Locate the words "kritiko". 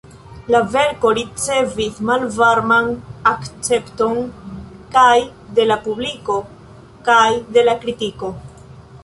7.87-8.35